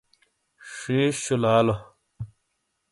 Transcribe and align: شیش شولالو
شیش 0.75 1.15
شولالو 1.25 1.75